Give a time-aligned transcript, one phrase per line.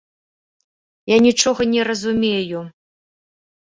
[1.15, 2.59] Я нічога не разумею!